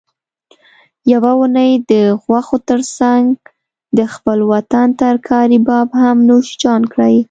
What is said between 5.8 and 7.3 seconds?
هم نوش کړئ